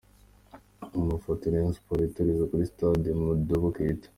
Mu 0.97 1.03
mafoto, 1.11 1.43
Rayon 1.51 1.73
Sports 1.77 2.03
yitoreza 2.05 2.49
kuri 2.51 2.69
Stade 2.71 3.09
Modibo 3.21 3.67
Keita. 3.75 4.07